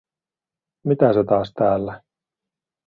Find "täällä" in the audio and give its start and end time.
1.53-2.01